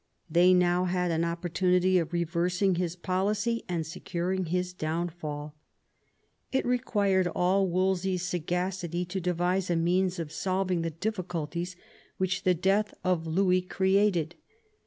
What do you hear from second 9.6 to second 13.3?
a means of solving the difficulties which the death of